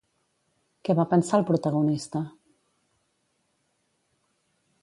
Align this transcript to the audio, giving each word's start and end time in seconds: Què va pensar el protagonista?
Què 0.87 0.95
va 0.99 1.05
pensar 1.11 1.37
el 1.39 1.45
protagonista? 1.51 2.23